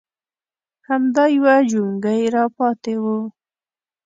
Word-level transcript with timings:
_همدا 0.87 1.23
يو 1.35 1.45
جونګۍ 1.69 2.21
راپاتې 2.35 2.93
و. 3.01 3.03